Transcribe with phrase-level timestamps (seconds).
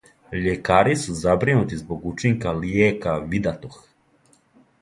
[0.45, 3.81] Љекари су забринути због учинка лијека "Видатоx".